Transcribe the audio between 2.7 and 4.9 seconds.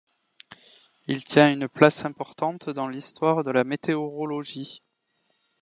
dans l'histoire de la météorologie.